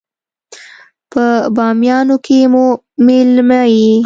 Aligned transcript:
په 1.11 1.25
بامیانو 1.55 2.17
کې 2.25 2.39
مو 2.51 2.65
مېلمه 3.05 3.61
يې. 3.75 3.91